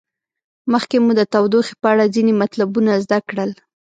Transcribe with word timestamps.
مخکې 0.71 0.97
مو 1.03 1.11
د 1.19 1.21
تودوخې 1.33 1.73
په 1.81 1.87
اړه 1.93 2.05
ځینې 2.15 2.33
مطلبونه 2.41 2.91
زده 3.03 3.17
کړل. 3.29 3.51